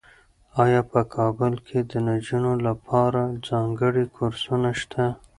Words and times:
ایا 0.63 0.81
په 0.91 1.01
کابل 1.15 1.53
کې 1.67 1.79
د 1.91 1.93
نجونو 2.07 2.53
لپاره 2.67 3.21
ځانګړي 3.47 4.05
کورسونه 4.15 4.69
شته؟ 4.79 5.03